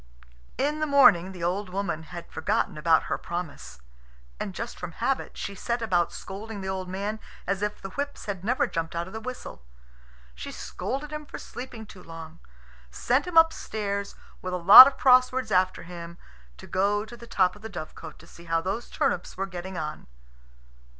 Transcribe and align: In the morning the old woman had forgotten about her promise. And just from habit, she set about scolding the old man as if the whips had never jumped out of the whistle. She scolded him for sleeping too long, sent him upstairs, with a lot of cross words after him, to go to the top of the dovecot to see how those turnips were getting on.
In 0.57 0.79
the 0.79 0.87
morning 0.87 1.31
the 1.31 1.43
old 1.43 1.69
woman 1.69 2.01
had 2.09 2.31
forgotten 2.31 2.75
about 2.75 3.03
her 3.03 3.19
promise. 3.19 3.79
And 4.39 4.55
just 4.55 4.79
from 4.79 4.93
habit, 4.93 5.37
she 5.37 5.53
set 5.53 5.79
about 5.79 6.11
scolding 6.11 6.61
the 6.61 6.67
old 6.67 6.89
man 6.89 7.19
as 7.45 7.61
if 7.61 7.79
the 7.79 7.91
whips 7.91 8.25
had 8.25 8.43
never 8.43 8.65
jumped 8.65 8.95
out 8.95 9.05
of 9.05 9.13
the 9.13 9.19
whistle. 9.21 9.61
She 10.33 10.51
scolded 10.51 11.11
him 11.11 11.27
for 11.27 11.37
sleeping 11.37 11.85
too 11.85 12.01
long, 12.01 12.39
sent 12.89 13.27
him 13.27 13.37
upstairs, 13.37 14.15
with 14.41 14.55
a 14.55 14.57
lot 14.57 14.87
of 14.87 14.97
cross 14.97 15.31
words 15.31 15.51
after 15.51 15.83
him, 15.83 16.17
to 16.57 16.65
go 16.65 17.05
to 17.05 17.15
the 17.15 17.27
top 17.27 17.55
of 17.55 17.61
the 17.61 17.69
dovecot 17.69 18.17
to 18.17 18.25
see 18.25 18.45
how 18.45 18.59
those 18.59 18.89
turnips 18.89 19.37
were 19.37 19.45
getting 19.45 19.77
on. 19.77 20.07